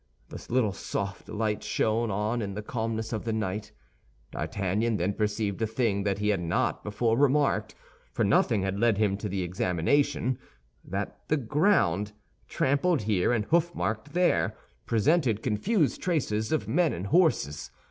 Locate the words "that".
6.05-6.17